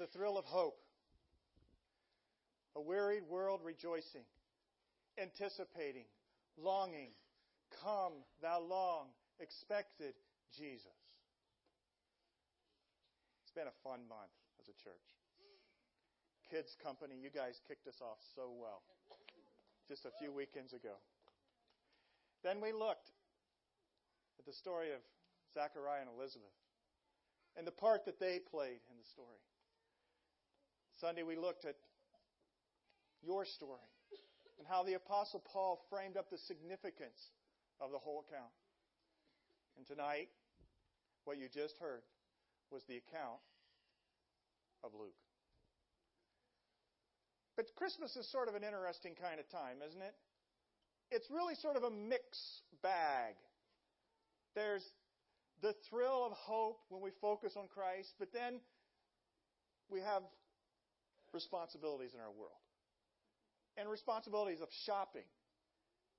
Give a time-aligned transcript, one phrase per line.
[0.00, 0.80] the thrill of hope.
[2.74, 4.24] A wearied world rejoicing,
[5.20, 6.08] anticipating,
[6.56, 7.10] longing,
[7.84, 10.14] come, thou long expected
[10.56, 10.96] Jesus.
[13.44, 15.04] It's been a fun month as a church.
[16.48, 18.80] Kids Company, you guys kicked us off so well
[19.86, 20.96] just a few weekends ago.
[22.42, 23.12] Then we looked
[24.38, 25.04] at the story of
[25.52, 26.56] Zachariah and Elizabeth
[27.58, 29.44] and the part that they played in the story.
[31.00, 31.76] Sunday we looked at
[33.22, 33.88] your story
[34.58, 37.16] and how the Apostle Paul framed up the significance
[37.80, 38.52] of the whole account.
[39.78, 40.28] And tonight,
[41.24, 42.02] what you just heard
[42.70, 43.40] was the account
[44.84, 45.16] of Luke.
[47.56, 50.14] But Christmas is sort of an interesting kind of time, isn't it?
[51.10, 53.34] It's really sort of a mix bag.
[54.54, 54.84] There's
[55.62, 58.60] the thrill of hope when we focus on Christ, but then
[59.90, 60.22] we have
[61.32, 62.60] responsibilities in our world.
[63.76, 65.24] And responsibilities of shopping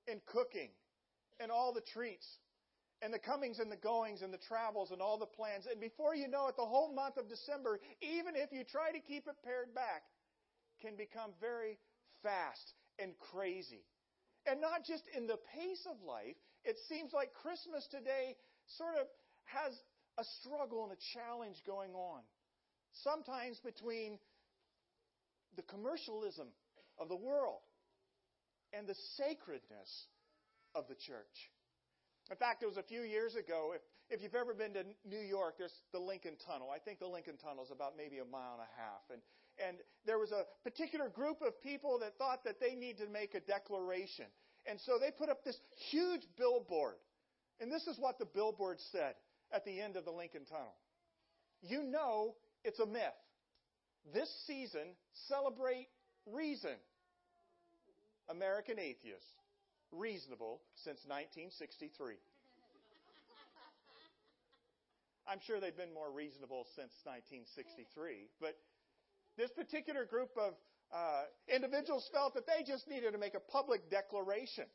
[0.08, 0.70] and cooking
[1.40, 2.26] and all the treats
[3.02, 5.66] and the comings and the goings and the travels and all the plans.
[5.70, 9.00] And before you know it, the whole month of December, even if you try to
[9.00, 10.04] keep it pared back,
[10.82, 11.78] can become very
[12.24, 13.86] fast and crazy.
[14.46, 18.38] And not just in the pace of life, it seems like Christmas today
[18.78, 19.08] sort of
[19.46, 19.74] has
[20.18, 22.22] a struggle and a challenge going on.
[23.04, 24.20] Sometimes between
[25.56, 26.48] the commercialism
[27.00, 27.62] of the world
[28.74, 29.90] and the sacredness
[30.76, 31.52] of the church.
[32.30, 33.74] In fact, it was a few years ago.
[33.76, 36.70] If, if you've ever been to New York, there's the Lincoln Tunnel.
[36.74, 39.04] I think the Lincoln Tunnel is about maybe a mile and a half.
[39.12, 39.22] And,
[39.60, 43.36] and there was a particular group of people that thought that they needed to make
[43.36, 44.26] a declaration.
[44.66, 45.58] And so they put up this
[45.90, 46.96] huge billboard.
[47.60, 49.16] And this is what the billboard said
[49.52, 50.76] at the end of the Lincoln Tunnel.
[51.62, 53.18] You know it's a myth.
[54.14, 54.96] This season,
[55.28, 55.88] celebrate
[56.26, 56.76] reason.
[58.30, 59.30] American atheists.
[59.92, 62.16] Reasonable since 1963.
[65.28, 68.58] I'm sure they've been more reasonable since 1963, but
[69.38, 70.54] this particular group of
[70.92, 74.66] uh, individuals felt that they just needed to make a public declaration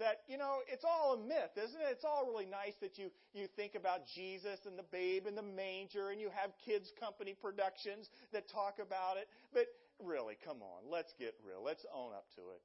[0.00, 1.88] that, you know, it's all a myth, isn't it?
[1.92, 5.44] It's all really nice that you, you think about Jesus and the babe in the
[5.44, 9.28] manger and you have kids' company productions that talk about it.
[9.52, 9.68] But
[10.00, 11.62] really, come on, let's get real.
[11.62, 12.60] Let's own up to it.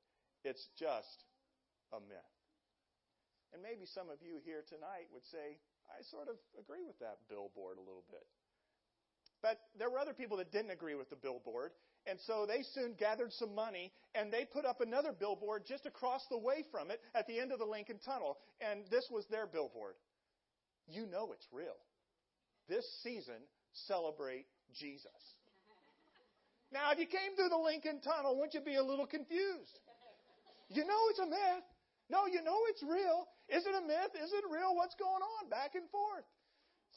[0.47, 1.28] It's just
[1.94, 2.34] a myth.
[3.53, 5.59] And maybe some of you here tonight would say,
[5.91, 8.25] I sort of agree with that billboard a little bit.
[9.41, 11.72] But there were other people that didn't agree with the billboard,
[12.08, 16.22] and so they soon gathered some money and they put up another billboard just across
[16.30, 18.38] the way from it at the end of the Lincoln Tunnel.
[18.62, 19.96] And this was their billboard.
[20.88, 21.78] You know it's real.
[22.70, 23.42] This season,
[23.88, 24.46] celebrate
[24.78, 25.10] Jesus.
[26.72, 29.80] Now, if you came through the Lincoln Tunnel, wouldn't you be a little confused?
[30.70, 31.66] You know it's a myth.
[32.10, 33.26] No, you know it's real.
[33.50, 34.14] Is it a myth?
[34.14, 34.76] Is it real?
[34.76, 35.50] What's going on?
[35.50, 36.26] Back and forth.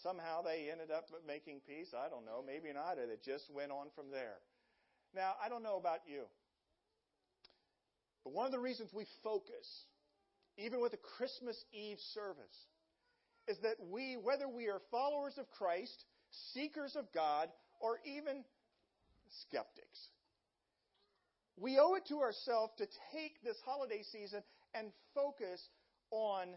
[0.03, 1.93] Somehow they ended up making peace.
[1.97, 2.45] I don't know.
[2.45, 2.99] Maybe not.
[2.99, 4.41] It just went on from there.
[5.15, 6.23] Now, I don't know about you,
[8.25, 9.67] but one of the reasons we focus,
[10.57, 12.67] even with a Christmas Eve service,
[13.47, 16.05] is that we, whether we are followers of Christ,
[16.53, 17.49] seekers of God,
[17.81, 18.45] or even
[19.43, 20.09] skeptics,
[21.57, 24.43] we owe it to ourselves to take this holiday season
[24.75, 25.61] and focus
[26.11, 26.49] on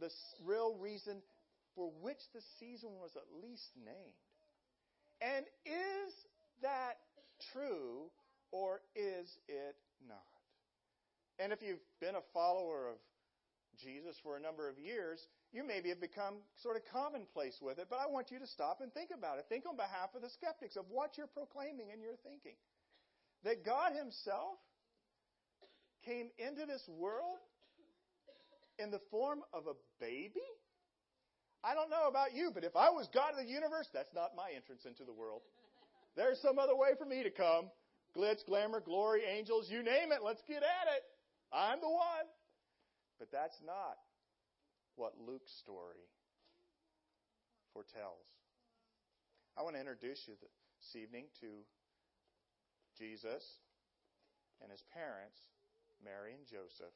[0.00, 0.08] the
[0.44, 1.20] real reason
[1.74, 4.22] for which the season was at least named.
[5.20, 6.12] And is
[6.62, 6.96] that
[7.52, 8.10] true
[8.50, 9.76] or is it
[10.06, 10.22] not?
[11.38, 12.96] And if you've been a follower of
[13.80, 15.18] Jesus for a number of years,
[15.52, 18.80] you maybe have become sort of commonplace with it, but I want you to stop
[18.80, 19.46] and think about it.
[19.48, 22.56] Think on behalf of the skeptics of what you're proclaiming and you're thinking.
[23.44, 24.60] That God Himself
[26.04, 27.40] came into this world
[28.78, 30.46] in the form of a baby?
[31.64, 34.34] I don't know about you, but if I was God of the universe, that's not
[34.36, 35.42] my entrance into the world.
[36.16, 37.70] There's some other way for me to come.
[38.16, 40.20] Glitz, glamour, glory, angels, you name it.
[40.22, 41.02] Let's get at it.
[41.52, 42.28] I'm the one.
[43.18, 43.96] But that's not
[44.96, 46.04] what Luke's story
[47.72, 48.28] foretells.
[49.56, 51.64] I want to introduce you this evening to
[52.98, 53.44] Jesus
[54.60, 55.38] and his parents,
[56.04, 56.92] Mary and Joseph.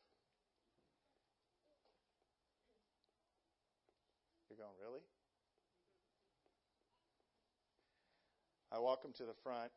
[4.48, 5.04] You're going, really?
[8.76, 9.72] I walk them to the front.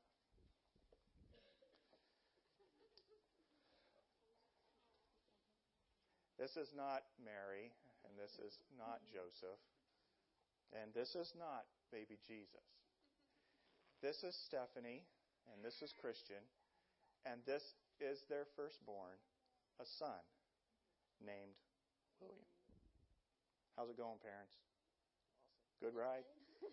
[6.36, 7.72] This is not Mary,
[8.04, 9.64] and this is not Joseph,
[10.76, 11.64] and this is not
[11.96, 12.68] baby Jesus.
[14.04, 15.08] This is Stephanie,
[15.48, 16.44] and this is Christian,
[17.24, 17.64] and this
[18.04, 19.16] is their firstborn,
[19.80, 20.24] a son
[21.24, 21.56] named
[22.20, 22.52] William.
[23.80, 24.60] How's it going, parents?
[25.80, 26.28] Good ride?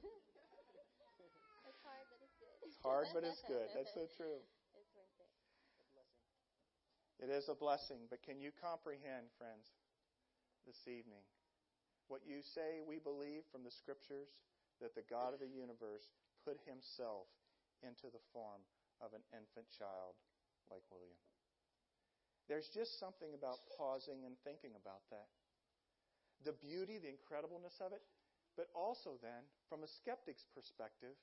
[1.67, 2.59] it's hard, but it's good.
[2.63, 3.67] It's hard, but it's good.
[3.75, 4.39] That's so true.
[4.79, 5.27] It's worth it.
[7.27, 9.67] It is a blessing, but can you comprehend, friends,
[10.63, 11.27] this evening,
[12.07, 14.31] what you say we believe from the Scriptures
[14.79, 16.07] that the God of the universe
[16.47, 17.27] put himself
[17.83, 18.63] into the form
[19.03, 20.15] of an infant child
[20.71, 21.19] like William?
[22.47, 25.27] There's just something about pausing and thinking about that.
[26.47, 28.07] The beauty, the incredibleness of it,
[28.55, 31.19] but also then, from a skeptic's perspective,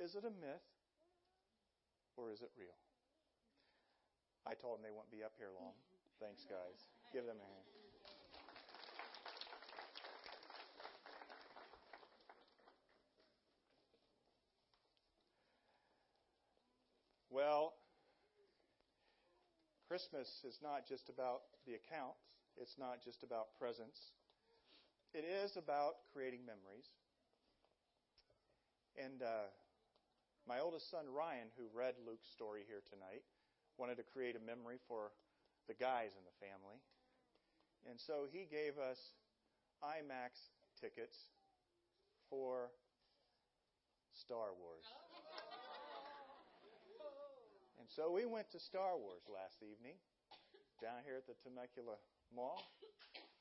[0.00, 0.64] is it a myth
[2.16, 2.76] or is it real?
[4.46, 5.72] I told them they won't be up here long.
[6.20, 6.88] Thanks, guys.
[7.12, 7.64] Give them a hand.
[17.30, 17.74] Well,
[19.88, 22.22] Christmas is not just about the accounts,
[22.56, 24.12] it's not just about presents.
[25.14, 26.86] It is about creating memories.
[28.96, 29.50] And uh,
[30.46, 33.24] my oldest son, Ryan, who read Luke's story here tonight,
[33.78, 35.12] wanted to create a memory for
[35.68, 36.76] the guys in the family.
[37.88, 39.16] And so he gave us
[39.80, 41.16] IMAX tickets
[42.28, 42.68] for
[44.12, 44.84] Star Wars.
[47.80, 49.96] And so we went to Star Wars last evening
[50.80, 51.96] down here at the Temecula
[52.34, 52.60] Mall.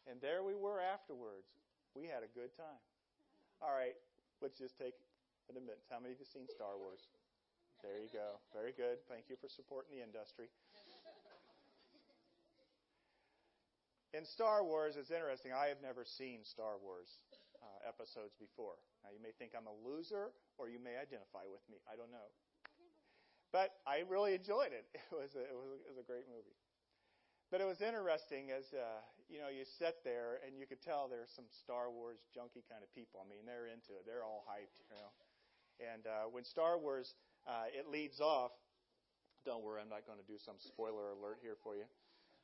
[0.08, 1.48] And there we were afterwards.
[1.96, 2.84] We had a good time.
[3.62, 3.96] All right,
[4.42, 4.96] let's just take
[5.50, 5.88] an admittance.
[5.92, 7.08] How many of you seen Star Wars?
[7.84, 8.40] There you go.
[8.56, 9.04] Very good.
[9.12, 10.48] Thank you for supporting the industry.
[14.14, 15.52] In Star Wars, it's interesting.
[15.52, 17.18] I have never seen Star Wars
[17.60, 18.78] uh, episodes before.
[19.02, 20.32] Now, you may think I'm a loser,
[20.62, 21.82] or you may identify with me.
[21.90, 22.30] I don't know.
[23.50, 24.86] But I really enjoyed it.
[24.98, 26.58] It was a, it was a, it was a great movie.
[27.54, 31.06] But it was interesting as uh, you know you sit there and you could tell
[31.06, 33.22] there's some Star Wars junkie kind of people.
[33.22, 34.10] I mean, they're into it.
[34.10, 35.14] They're all hyped, you know.
[35.80, 37.14] And uh, when Star Wars
[37.48, 38.52] uh, it leads off,
[39.46, 41.84] don't worry, I'm not going to do some spoiler alert here for you.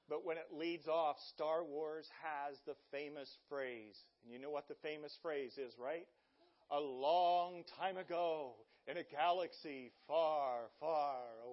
[0.09, 3.95] But when it leads off, Star Wars has the famous phrase.
[4.23, 6.07] And you know what the famous phrase is, right?
[6.71, 8.53] A long time ago
[8.87, 11.48] in a galaxy far, far away.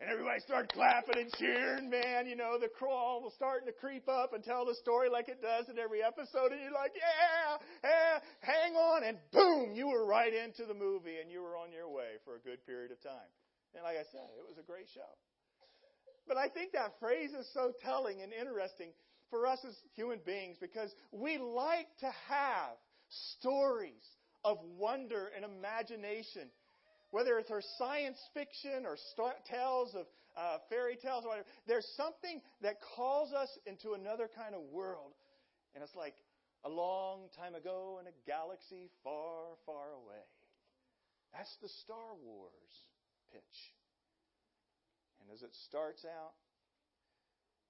[0.00, 2.26] And everybody started clapping and cheering, man.
[2.26, 5.42] You know, the crawl was starting to creep up and tell the story like it
[5.42, 6.52] does in every episode.
[6.52, 9.04] And you're like, yeah, yeah, hang on.
[9.04, 12.36] And boom, you were right into the movie and you were on your way for
[12.36, 13.28] a good period of time.
[13.74, 15.12] And like I said, it was a great show.
[16.26, 18.92] But I think that phrase is so telling and interesting
[19.28, 22.80] for us as human beings because we like to have
[23.38, 24.04] stories
[24.44, 26.48] of wonder and imagination
[27.10, 28.96] whether it's her science fiction or
[29.50, 34.54] tales of uh, fairy tales or whatever, there's something that calls us into another kind
[34.54, 35.12] of world.
[35.74, 36.14] And it's like
[36.64, 40.24] a long time ago in a galaxy far, far away.
[41.32, 42.74] That's the Star Wars
[43.32, 43.58] pitch.
[45.20, 46.34] And as it starts out,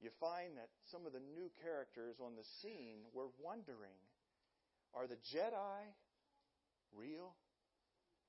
[0.00, 4.00] you find that some of the new characters on the scene were wondering
[4.94, 5.86] are the Jedi
[6.96, 7.36] real?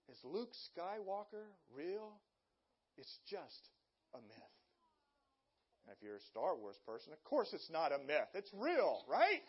[0.10, 2.14] Is Luke Skywalker real?
[2.98, 3.70] It's just
[4.14, 4.56] a myth.
[5.84, 8.30] And if you're a Star Wars person, of course it's not a myth.
[8.34, 9.42] It's real, right?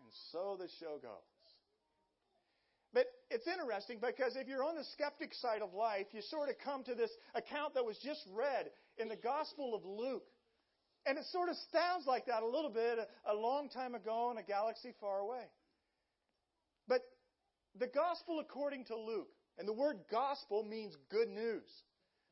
[0.00, 1.34] And so the show goes.
[2.92, 6.54] But it's interesting because if you're on the skeptic side of life, you sort of
[6.62, 10.26] come to this account that was just read in the Gospel of Luke.
[11.04, 14.38] And it sort of sounds like that a little bit a long time ago in
[14.38, 15.42] a galaxy far away.
[17.78, 21.68] The gospel according to Luke, and the word gospel means good news.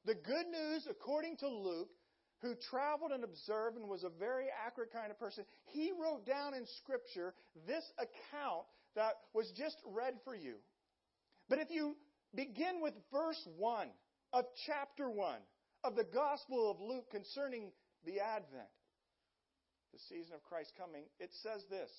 [0.05, 1.91] The good news according to Luke,
[2.41, 6.55] who traveled and observed and was a very accurate kind of person, he wrote down
[6.55, 7.35] in Scripture
[7.67, 10.57] this account that was just read for you.
[11.49, 11.97] But if you
[12.35, 13.89] begin with verse 1
[14.33, 15.37] of chapter 1
[15.85, 17.71] of the Gospel of Luke concerning
[18.05, 18.71] the Advent,
[19.93, 21.91] the season of Christ coming, it says this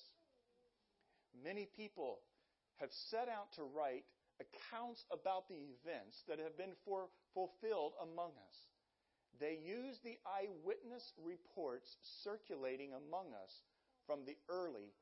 [1.42, 2.18] Many people
[2.80, 4.04] have set out to write
[4.40, 8.56] accounts about the events that have been for, fulfilled among us.
[9.40, 11.88] They use the eyewitness reports
[12.22, 13.52] circulating among us
[14.06, 14.94] from the early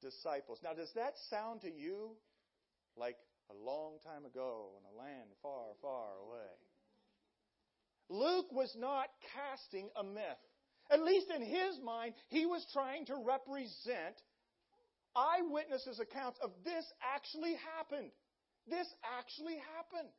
[0.00, 0.60] disciples.
[0.62, 2.16] Now, does that sound to you
[2.96, 3.16] like
[3.50, 6.54] a long time ago in a land far, far away?
[8.08, 10.42] Luke was not casting a myth.
[10.90, 14.20] At least in his mind, he was trying to represent
[15.16, 18.10] eyewitnesses' accounts of this actually happened.
[18.68, 18.86] This
[19.18, 20.10] actually happened.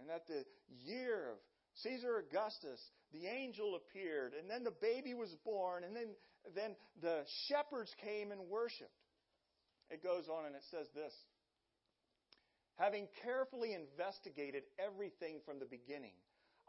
[0.00, 0.44] And at the
[0.84, 1.38] year of
[1.82, 2.80] Caesar Augustus,
[3.12, 6.14] the angel appeared, and then the baby was born, and then,
[6.54, 8.90] then the shepherds came and worshiped.
[9.90, 11.14] It goes on and it says this
[12.76, 16.14] Having carefully investigated everything from the beginning,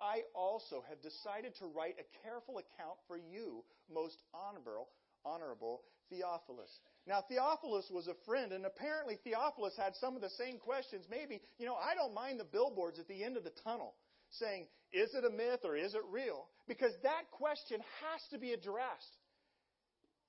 [0.01, 4.87] I also have decided to write a careful account for you, most honorable,
[5.25, 6.71] honorable Theophilus.
[7.07, 11.05] Now, Theophilus was a friend, and apparently Theophilus had some of the same questions.
[11.09, 13.95] Maybe, you know, I don't mind the billboards at the end of the tunnel
[14.31, 16.47] saying, is it a myth or is it real?
[16.67, 19.17] Because that question has to be addressed.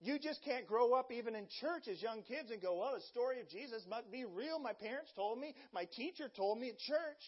[0.02, 3.04] You just can't grow up even in church as young kids and go, well, the
[3.12, 4.58] story of Jesus must be real.
[4.58, 7.20] My parents told me, my teacher told me at church.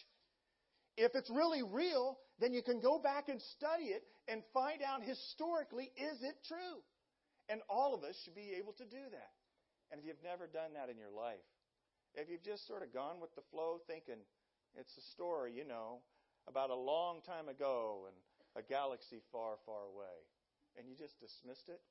[0.97, 5.03] If it's really real, then you can go back and study it and find out
[5.03, 6.81] historically, is it true?
[7.49, 9.33] And all of us should be able to do that.
[9.91, 11.43] And if you've never done that in your life,
[12.15, 14.21] if you've just sort of gone with the flow thinking
[14.75, 16.01] it's a story, you know,
[16.47, 18.15] about a long time ago and
[18.55, 20.17] a galaxy far, far away,
[20.77, 21.81] and you just dismissed it,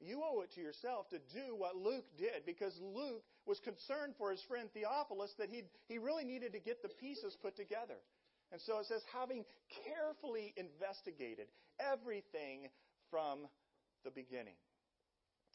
[0.00, 4.30] you owe it to yourself to do what Luke did because Luke was concerned for
[4.30, 7.96] his friend Theophilus that he, he really needed to get the pieces put together.
[8.52, 9.44] And so it says, having
[9.86, 11.46] carefully investigated
[11.80, 12.68] everything
[13.10, 13.48] from
[14.04, 14.54] the beginning.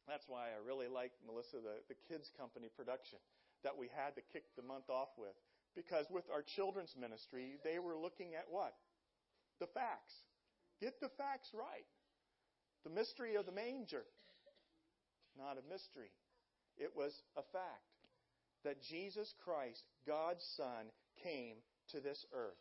[0.07, 3.19] That's why I really like, Melissa, the, the kids' company production
[3.63, 5.35] that we had to kick the month off with.
[5.75, 8.73] Because with our children's ministry, they were looking at what?
[9.59, 10.13] The facts.
[10.81, 11.87] Get the facts right.
[12.83, 14.03] The mystery of the manger.
[15.37, 16.11] Not a mystery.
[16.77, 17.91] It was a fact
[18.65, 20.91] that Jesus Christ, God's Son,
[21.23, 21.55] came
[21.91, 22.59] to this earth.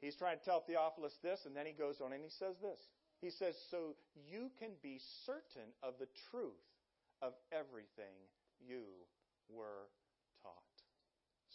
[0.00, 2.80] He's trying to tell Theophilus this, and then he goes on and he says this.
[3.20, 3.96] He says, So
[4.30, 6.64] you can be certain of the truth
[7.22, 8.16] of everything
[8.66, 8.84] you
[9.48, 9.88] were
[10.42, 10.54] taught.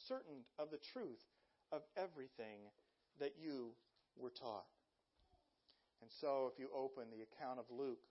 [0.08, 1.24] certain of the truth
[1.72, 2.70] of everything
[3.20, 3.72] that you
[4.16, 4.66] were taught.
[6.02, 8.04] And so, if you open the account of Luke,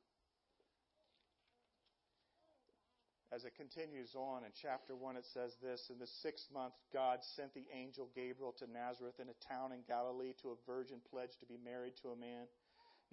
[3.30, 7.18] as it continues on in chapter 1, it says this In the sixth month, God
[7.22, 11.38] sent the angel Gabriel to Nazareth in a town in Galilee to a virgin pledged
[11.40, 12.46] to be married to a man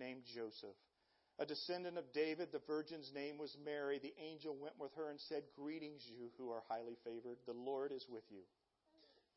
[0.01, 0.73] named Joseph.
[1.37, 4.01] A descendant of David, the virgin's name was Mary.
[4.01, 7.37] The angel went with her and said, Greetings, you who are highly favored.
[7.45, 8.41] The Lord is with you.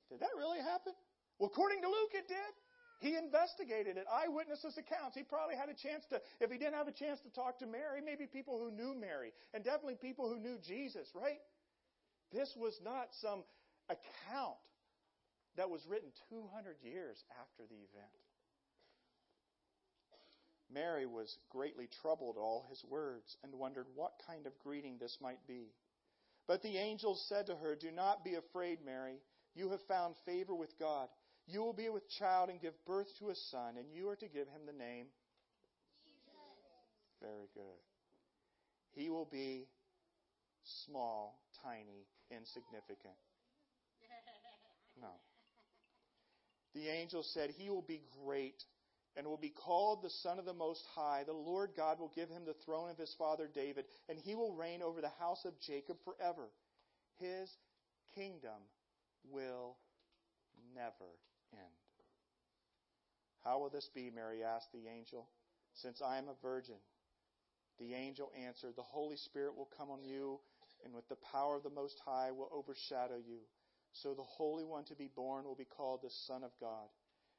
[0.09, 0.93] Did that really happen?
[1.39, 2.53] Well, according to Luke, it did.
[3.01, 4.07] He investigated it.
[4.09, 5.17] Eyewitnesses' accounts.
[5.17, 7.67] He probably had a chance to, if he didn't have a chance to talk to
[7.67, 11.41] Mary, maybe people who knew Mary, and definitely people who knew Jesus, right?
[12.33, 13.45] This was not some
[13.89, 14.61] account
[15.57, 18.24] that was written 200 years after the event.
[20.73, 25.17] Mary was greatly troubled at all his words and wondered what kind of greeting this
[25.21, 25.73] might be.
[26.47, 29.21] But the angel said to her, Do not be afraid, Mary.
[29.55, 31.09] You have found favor with God.
[31.47, 34.29] You will be with child and give birth to a son, and you are to
[34.29, 35.07] give him the name.
[36.05, 36.35] Jesus.
[37.21, 37.81] Very good.
[38.93, 39.67] He will be
[40.87, 43.15] small, tiny, insignificant.
[45.01, 45.11] No.
[46.73, 48.63] The angel said, He will be great
[49.17, 51.23] and will be called the Son of the Most High.
[51.25, 54.55] The Lord God will give him the throne of his father David, and he will
[54.55, 56.49] reign over the house of Jacob forever.
[57.19, 57.51] His
[58.15, 58.61] kingdom
[59.31, 59.77] will
[60.75, 61.19] never
[61.53, 61.63] end.
[63.45, 64.11] How will this be?
[64.15, 65.29] Mary asked the angel.
[65.75, 66.77] Since I am a virgin.
[67.79, 70.39] The angel answered, The Holy Spirit will come on you,
[70.85, 73.41] and with the power of the Most High will overshadow you.
[73.93, 76.89] So the Holy One to be born will be called the Son of God.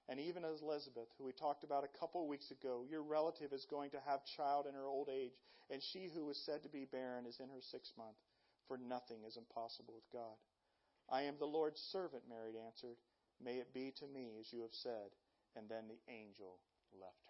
[0.08, 3.54] And even as Elizabeth, who we talked about a couple of weeks ago, your relative
[3.54, 5.34] is going to have child in her old age,
[5.72, 8.18] and she who was said to be barren is in her sixth month,
[8.68, 10.38] for nothing is impossible with God.
[11.10, 12.98] I am the Lord's servant, Mary answered.
[13.44, 15.10] May it be to me as you have said.
[15.56, 16.60] And then the angel
[16.94, 17.26] left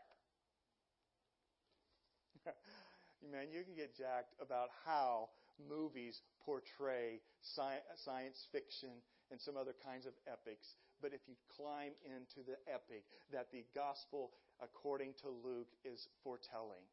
[2.45, 2.51] her.
[3.31, 5.29] Man, you can get jacked about how
[5.69, 9.01] movies portray science fiction
[9.31, 10.67] and some other kinds of epics.
[11.01, 16.83] But if you climb into the epic that the gospel, according to Luke, is foretelling,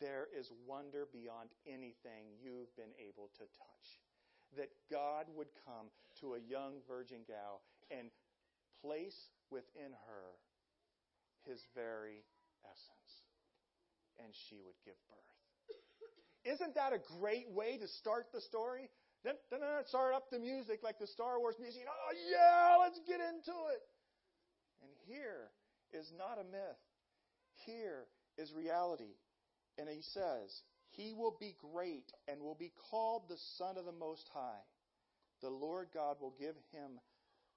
[0.00, 3.86] there is wonder beyond anything you've been able to touch
[4.56, 8.08] that God would come to a young virgin gal and
[8.80, 9.16] place
[9.50, 10.26] within her
[11.46, 12.22] his very
[12.64, 13.12] essence.
[14.22, 15.34] And she would give birth.
[16.44, 18.88] Isn't that a great way to start the story?
[19.24, 21.82] Then, then start up the music like the Star Wars music.
[21.88, 23.82] Oh, yeah, let's get into it.
[24.82, 25.48] And here
[25.92, 26.80] is not a myth.
[27.64, 28.04] Here
[28.36, 29.16] is reality.
[29.78, 33.92] And he says, he will be great and will be called the Son of the
[33.92, 34.62] Most High.
[35.40, 37.00] The Lord God will give him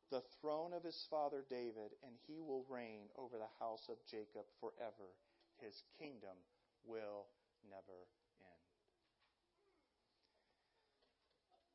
[0.10, 4.48] the throne of his father David, and he will reign over the house of Jacob
[4.62, 5.12] forever.
[5.60, 6.38] His kingdom
[6.86, 7.28] will
[7.70, 8.08] never
[8.40, 8.68] end.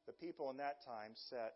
[0.06, 1.54] The people in that time sat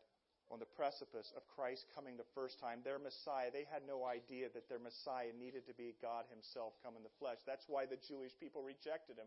[0.51, 3.51] on the precipice of Christ coming the first time, their Messiah.
[3.51, 7.17] They had no idea that their Messiah needed to be God Himself come in the
[7.19, 7.43] flesh.
[7.43, 9.27] That's why the Jewish people rejected Him.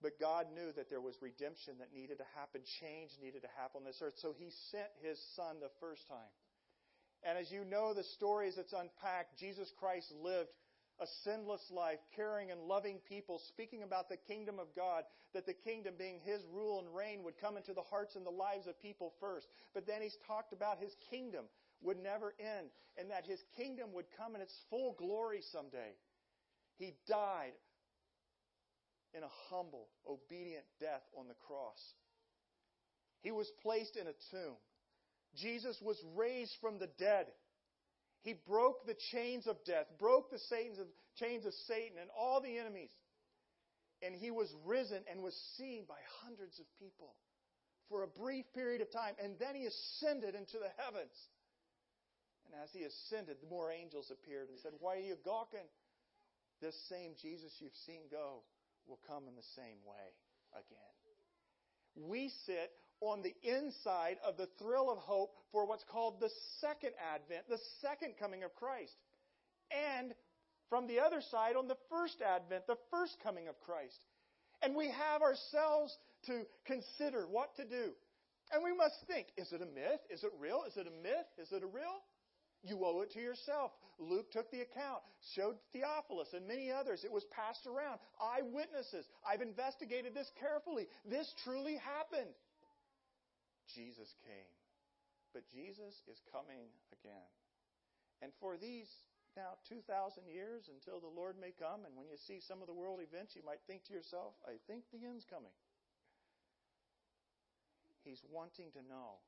[0.00, 3.84] But God knew that there was redemption that needed to happen, change needed to happen
[3.84, 4.16] on this earth.
[4.24, 6.32] So He sent His Son the first time.
[7.24, 10.52] And as you know the stories that's unpacked, Jesus Christ lived
[11.00, 15.52] a sinless life, caring and loving people, speaking about the kingdom of God, that the
[15.52, 18.80] kingdom being His rule and reign would come into the hearts and the lives of
[18.80, 19.46] people first.
[19.74, 21.44] But then He's talked about His kingdom
[21.82, 25.92] would never end and that His kingdom would come in its full glory someday.
[26.78, 27.52] He died
[29.14, 31.80] in a humble, obedient death on the cross.
[33.22, 34.56] He was placed in a tomb.
[35.34, 37.26] Jesus was raised from the dead.
[38.26, 42.42] He broke the chains of death, broke the chains of, chains of Satan and all
[42.42, 42.90] the enemies.
[44.02, 47.14] And he was risen and was seen by hundreds of people
[47.88, 49.14] for a brief period of time.
[49.22, 51.14] And then he ascended into the heavens.
[52.50, 55.70] And as he ascended, the more angels appeared and said, Why are you gawking?
[56.60, 58.42] This same Jesus you've seen go
[58.88, 60.10] will come in the same way
[60.50, 60.98] again.
[61.94, 66.92] We sit on the inside of the thrill of hope for what's called the second
[67.14, 68.94] advent, the second coming of Christ.
[69.70, 70.14] And
[70.68, 73.98] from the other side on the first advent, the first coming of Christ.
[74.62, 77.92] And we have ourselves to consider what to do.
[78.52, 80.00] And we must think, is it a myth?
[80.10, 80.64] Is it real?
[80.66, 81.26] Is it a myth?
[81.38, 82.02] Is it a real?
[82.62, 83.70] You owe it to yourself.
[83.98, 85.02] Luke took the account,
[85.34, 87.04] showed Theophilus and many others.
[87.04, 87.98] It was passed around.
[88.20, 89.06] Eyewitnesses.
[89.26, 90.86] I've investigated this carefully.
[91.08, 92.30] This truly happened.
[93.68, 94.54] Jesus came.
[95.34, 97.30] But Jesus is coming again.
[98.22, 98.88] And for these
[99.36, 102.74] now 2,000 years until the Lord may come, and when you see some of the
[102.74, 105.52] world events, you might think to yourself, I think the end's coming.
[108.00, 109.20] He's wanting to know,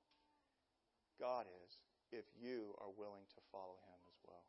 [1.20, 1.76] God is,
[2.08, 4.48] if you are willing to follow Him as well.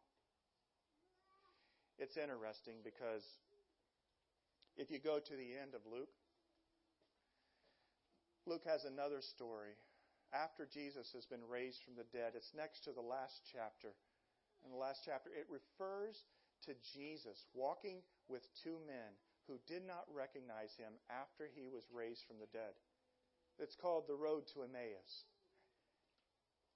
[1.99, 3.27] It's interesting because
[4.79, 6.15] if you go to the end of Luke,
[8.49, 9.77] Luke has another story.
[10.33, 13.93] After Jesus has been raised from the dead, it's next to the last chapter.
[14.65, 16.17] In the last chapter, it refers
[16.65, 19.13] to Jesus walking with two men
[19.45, 22.73] who did not recognize him after he was raised from the dead.
[23.61, 25.13] It's called the road to Emmaus.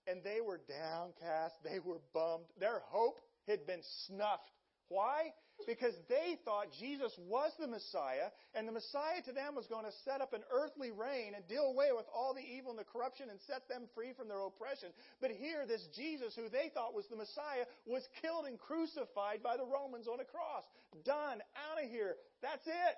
[0.06, 2.54] And they were downcast, they were bummed.
[2.60, 4.54] Their hope had been snuffed.
[4.94, 5.34] Why?
[5.66, 10.02] because they thought Jesus was the Messiah, and the Messiah to them was going to
[10.04, 13.30] set up an earthly reign and deal away with all the evil and the corruption
[13.30, 14.92] and set them free from their oppression.
[15.22, 19.56] But here, this Jesus, who they thought was the Messiah, was killed and crucified by
[19.56, 20.68] the Romans on a cross.
[21.06, 21.40] Done.
[21.56, 22.20] Out of here.
[22.42, 22.98] That's it.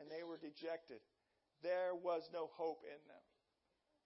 [0.00, 1.02] And they were dejected.
[1.62, 3.24] There was no hope in them.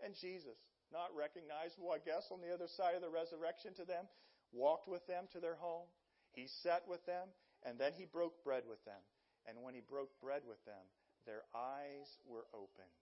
[0.02, 0.58] And Jesus,
[0.90, 4.08] not recognizable, I guess, on the other side of the resurrection to them,
[4.50, 5.86] walked with them to their home
[6.33, 7.29] he sat with them,
[7.62, 9.01] and then he broke bread with them.
[9.47, 10.87] And when he broke bread with them,
[11.27, 12.99] their eyes were opened,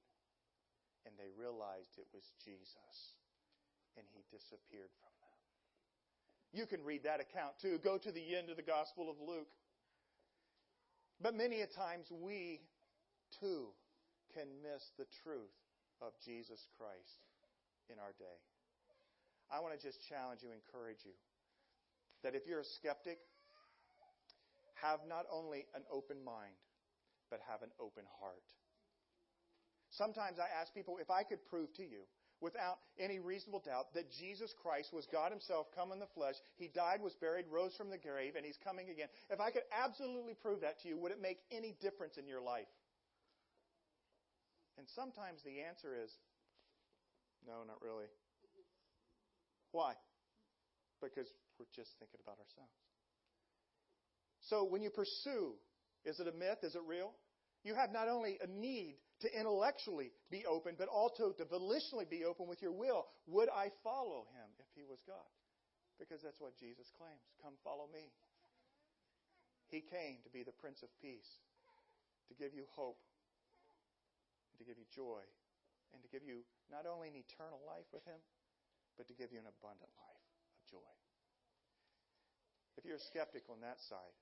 [1.06, 3.16] and they realized it was Jesus,
[3.96, 5.36] and he disappeared from them.
[6.52, 7.78] You can read that account too.
[7.78, 9.52] Go to the end of the Gospel of Luke.
[11.22, 12.60] But many a times we
[13.38, 13.70] too
[14.34, 15.54] can miss the truth
[16.00, 17.22] of Jesus Christ
[17.88, 18.38] in our day.
[19.52, 21.12] I want to just challenge you, encourage you
[22.22, 23.18] that if you're a skeptic,
[24.82, 26.56] have not only an open mind,
[27.30, 28.44] but have an open heart.
[29.90, 32.06] Sometimes I ask people if I could prove to you,
[32.40, 36.36] without any reasonable doubt, that Jesus Christ was God Himself come in the flesh.
[36.56, 39.08] He died, was buried, rose from the grave, and He's coming again.
[39.28, 42.40] If I could absolutely prove that to you, would it make any difference in your
[42.40, 42.70] life?
[44.78, 46.10] And sometimes the answer is
[47.46, 48.06] no, not really.
[49.72, 49.94] Why?
[51.02, 51.28] Because
[51.60, 52.72] we're just thinking about ourselves.
[54.48, 55.60] So when you pursue,
[56.08, 56.64] is it a myth?
[56.64, 57.12] Is it real?
[57.60, 62.24] You have not only a need to intellectually be open, but also to volitionally be
[62.24, 63.04] open with your will.
[63.28, 65.28] Would I follow him if he was God?
[66.00, 67.20] Because that's what Jesus claims.
[67.44, 68.08] Come follow me.
[69.68, 71.28] He came to be the Prince of Peace,
[72.32, 72.98] to give you hope,
[74.56, 75.20] to give you joy,
[75.92, 76.40] and to give you
[76.72, 78.18] not only an eternal life with him,
[78.96, 80.24] but to give you an abundant life
[80.56, 80.99] of joy.
[82.78, 84.14] If you're a skeptic on that side,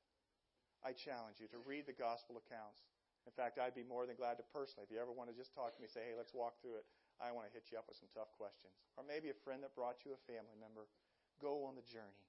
[0.84, 2.86] I challenge you to read the gospel accounts
[3.28, 5.52] In fact, I'd be more than glad to personally, if you ever want to just
[5.52, 6.88] talk to me, say, hey, let's walk through it.
[7.20, 8.72] I want to hit you up with some tough questions.
[8.96, 10.88] Or maybe a friend that brought you a family member.
[11.36, 12.24] Go on the journey.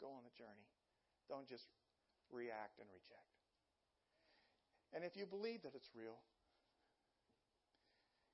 [0.00, 0.64] Go on the journey.
[1.28, 1.68] Don't just
[2.32, 3.36] react and reject.
[4.96, 6.16] And if you believe that it's real,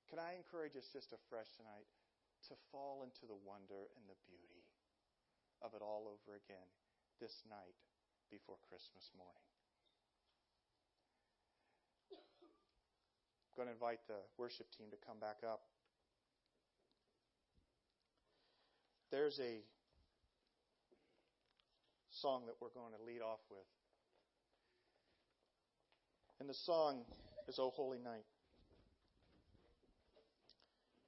[0.07, 1.91] can I encourage us just afresh tonight
[2.49, 4.63] to fall into the wonder and the beauty
[5.59, 6.71] of it all over again
[7.21, 7.77] this night
[8.31, 9.47] before Christmas morning?
[12.13, 15.61] I'm going to invite the worship team to come back up.
[19.11, 19.65] There's a
[22.21, 23.65] song that we're going to lead off with.
[26.41, 27.05] And the song
[27.49, 28.27] is O Holy Night.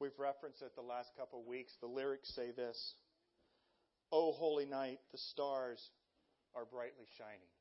[0.00, 1.72] We've referenced it the last couple of weeks.
[1.80, 2.94] The lyrics say this
[4.10, 5.90] O holy night, the stars
[6.54, 7.52] are brightly shining.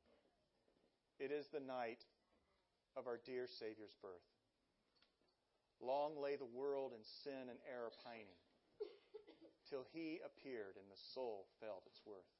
[1.18, 2.04] It is the night
[2.96, 4.24] of our dear Savior's birth.
[5.80, 8.40] Long lay the world in sin and error pining,
[9.68, 12.32] till he appeared and the soul felt its worth.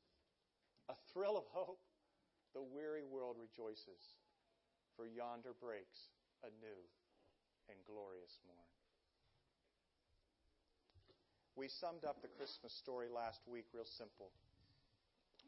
[0.88, 1.85] A thrill of hope,
[2.55, 4.16] the weary world rejoices,
[4.97, 6.09] for yonder breaks
[6.42, 6.81] a new
[7.68, 8.67] and glorious morn.
[11.59, 14.31] We summed up the Christmas story last week real simple.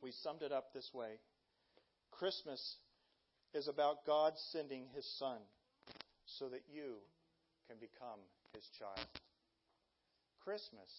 [0.02, 1.22] We summed it up this way
[2.10, 2.58] Christmas
[3.54, 5.38] is about God sending his Son
[6.26, 6.98] so that you
[7.68, 8.18] can become
[8.52, 9.06] his child.
[10.42, 10.90] Christmas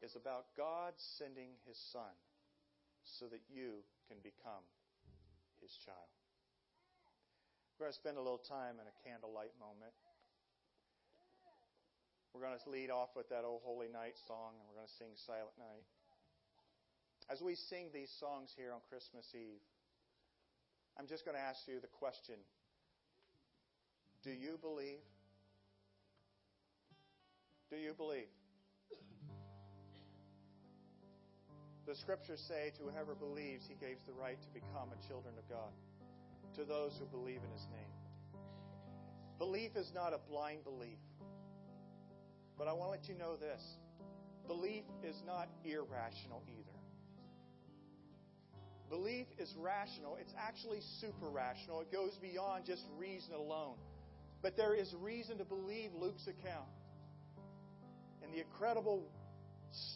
[0.00, 2.16] is about God sending his Son
[3.04, 4.64] so that you can become
[5.60, 6.08] his child.
[7.76, 9.92] We're going to spend a little time in a candlelight moment.
[12.36, 14.98] We're going to lead off with that O Holy Night song, and we're going to
[15.00, 15.88] sing Silent Night.
[17.32, 19.64] As we sing these songs here on Christmas Eve,
[21.00, 22.36] I'm just going to ask you the question
[24.20, 25.00] Do you believe?
[27.72, 28.28] Do you believe?
[31.88, 35.48] The scriptures say, to whoever believes, he gives the right to become a children of
[35.48, 35.72] God,
[36.60, 37.96] to those who believe in his name.
[39.38, 41.00] Belief is not a blind belief.
[42.58, 43.62] But I want to let you know this
[44.46, 46.76] belief is not irrational either.
[48.88, 51.80] Belief is rational, it's actually super rational.
[51.80, 53.74] It goes beyond just reason alone.
[54.42, 56.68] But there is reason to believe Luke's account
[58.22, 59.02] and the incredible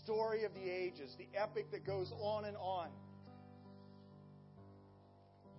[0.02, 2.88] story of the ages, the epic that goes on and on.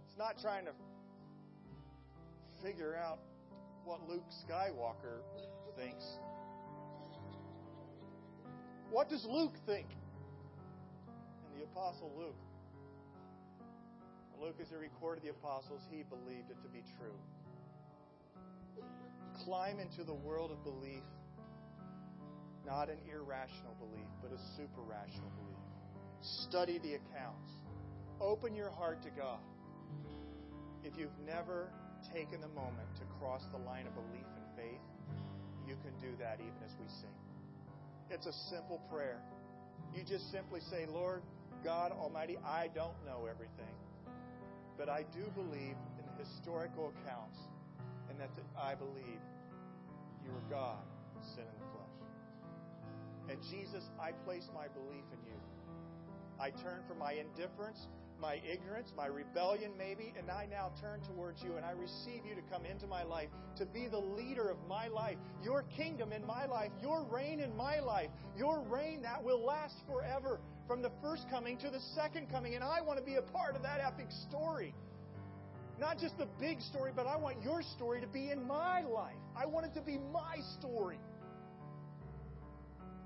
[0.07, 0.71] It's not trying to
[2.61, 3.19] figure out
[3.85, 5.21] what Luke Skywalker
[5.77, 6.05] thinks.
[8.91, 9.87] What does Luke think?
[11.45, 12.35] And the Apostle Luke.
[14.39, 17.15] Luke, as he recorded the apostles, he believed it to be true.
[19.45, 21.03] Climb into the world of belief
[22.65, 25.57] not an irrational belief, but a super rational belief.
[26.21, 27.49] Study the accounts.
[28.19, 29.39] Open your heart to God.
[30.83, 31.69] If you've never
[32.13, 34.85] taken the moment to cross the line of belief and faith,
[35.67, 37.30] you can do that even as we sing.
[38.11, 39.21] It's a simple prayer.
[39.95, 41.21] You just simply say, Lord,
[41.63, 43.73] God Almighty, I don't know everything,
[44.77, 47.39] but I do believe in the historical accounts,
[48.09, 49.21] and that I believe
[50.25, 50.83] you are God
[51.21, 51.95] sent in the flesh.
[53.29, 55.39] And Jesus, I place my belief in you.
[56.37, 57.87] I turn from my indifference,
[58.21, 62.35] my ignorance, my rebellion, maybe, and I now turn towards you and I receive you
[62.35, 66.25] to come into my life, to be the leader of my life, your kingdom in
[66.25, 70.91] my life, your reign in my life, your reign that will last forever from the
[71.01, 72.53] first coming to the second coming.
[72.53, 74.75] And I want to be a part of that epic story.
[75.79, 79.15] Not just the big story, but I want your story to be in my life.
[79.35, 80.99] I want it to be my story.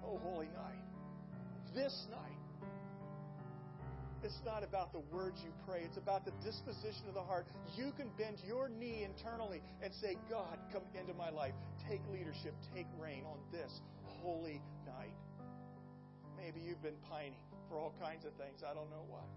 [0.05, 0.83] Oh, holy night.
[1.73, 2.44] This night.
[4.25, 7.45] It's not about the words you pray, it's about the disposition of the heart.
[7.77, 11.53] You can bend your knee internally and say, God, come into my life.
[11.87, 15.13] Take leadership, take reign on this holy night.
[16.35, 17.37] Maybe you've been pining
[17.69, 18.65] for all kinds of things.
[18.65, 19.29] I don't know what.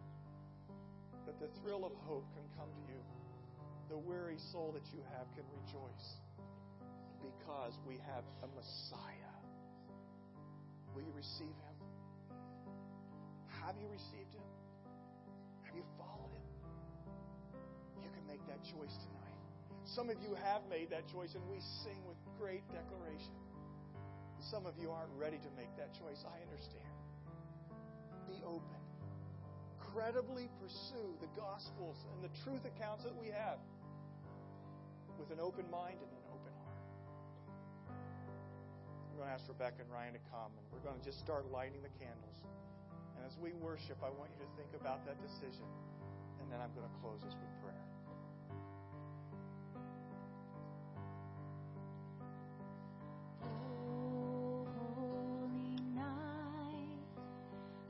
[1.27, 3.01] But the thrill of hope can come to you.
[3.91, 6.17] The weary soul that you have can rejoice
[7.21, 9.29] because we have a Messiah
[10.95, 11.77] Will you receive Him?
[13.63, 14.49] Have you received Him?
[15.79, 16.49] you've followed Him,
[18.03, 19.39] you can make that choice tonight.
[19.87, 23.39] Some of you have made that choice, and we sing with great declaration.
[24.51, 26.27] Some of you aren't ready to make that choice.
[26.27, 26.91] I understand.
[28.27, 28.83] Be open.
[29.95, 33.59] Credibly pursue the Gospels and the truth accounts that we have
[35.19, 36.85] with an open mind and an open heart.
[39.11, 41.51] We're going to ask Rebecca and Ryan to come, and we're going to just start
[41.51, 42.39] lighting the candles.
[43.19, 45.67] And as we worship, I want you to think about that decision.
[46.41, 47.75] And then I'm going to close us with prayer.
[53.43, 54.69] Oh,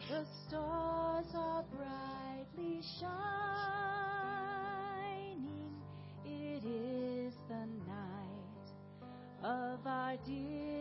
[0.08, 3.44] the stars are brightly shining.
[6.24, 8.72] It is the night
[9.44, 10.77] of our dear.